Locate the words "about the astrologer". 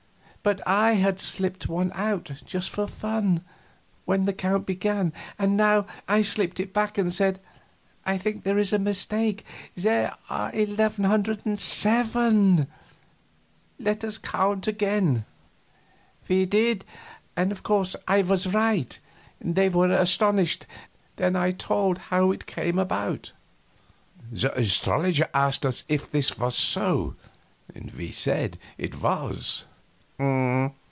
22.79-25.27